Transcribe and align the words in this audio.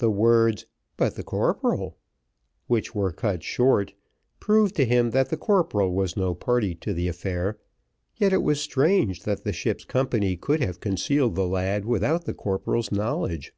The 0.00 0.10
words, 0.10 0.66
"But 0.96 1.14
the 1.14 1.22
corporal," 1.22 1.96
which 2.66 2.92
were 2.92 3.12
cut 3.12 3.44
short, 3.44 3.94
proved 4.40 4.74
to 4.74 4.84
him 4.84 5.10
that 5.10 5.28
the 5.28 5.36
corporal 5.36 5.92
was 5.92 6.16
no 6.16 6.34
party 6.34 6.74
to 6.74 6.92
the 6.92 7.06
affair; 7.06 7.56
yet 8.16 8.32
it 8.32 8.42
was 8.42 8.60
strange 8.60 9.22
that 9.22 9.44
the 9.44 9.52
ship's 9.52 9.84
company 9.84 10.36
could 10.36 10.60
have 10.60 10.80
concealed 10.80 11.36
the 11.36 11.46
lad 11.46 11.84
without 11.84 12.24
the 12.24 12.34
corporal's 12.34 12.90
knowledge. 12.90 13.54